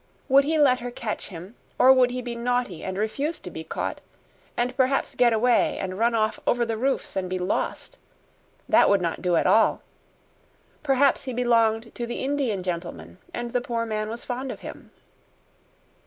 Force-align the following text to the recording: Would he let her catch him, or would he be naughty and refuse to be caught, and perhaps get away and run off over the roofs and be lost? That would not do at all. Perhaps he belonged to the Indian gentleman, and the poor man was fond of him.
Would 0.29 0.45
he 0.45 0.57
let 0.57 0.79
her 0.79 0.89
catch 0.89 1.27
him, 1.27 1.53
or 1.77 1.93
would 1.93 2.09
he 2.09 2.23
be 2.23 2.33
naughty 2.35 2.83
and 2.83 2.97
refuse 2.97 3.39
to 3.41 3.51
be 3.51 3.63
caught, 3.63 4.01
and 4.57 4.75
perhaps 4.75 5.13
get 5.13 5.31
away 5.31 5.77
and 5.77 5.99
run 5.99 6.15
off 6.15 6.39
over 6.47 6.65
the 6.65 6.75
roofs 6.75 7.15
and 7.15 7.29
be 7.29 7.37
lost? 7.37 7.99
That 8.67 8.89
would 8.89 8.99
not 9.01 9.21
do 9.21 9.35
at 9.35 9.45
all. 9.45 9.83
Perhaps 10.81 11.25
he 11.25 11.33
belonged 11.33 11.93
to 11.93 12.07
the 12.07 12.23
Indian 12.23 12.63
gentleman, 12.63 13.19
and 13.31 13.53
the 13.53 13.61
poor 13.61 13.85
man 13.85 14.09
was 14.09 14.25
fond 14.25 14.51
of 14.51 14.61
him. 14.61 14.89